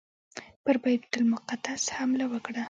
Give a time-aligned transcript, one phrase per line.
[0.63, 2.59] پر بیت المقدس حمله وکړه.